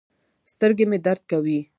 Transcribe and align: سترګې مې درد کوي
سترګې 0.53 0.85
مې 0.89 0.97
درد 1.05 1.23
کوي 1.31 1.59